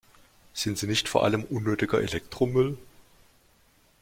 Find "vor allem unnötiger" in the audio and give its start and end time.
1.07-2.01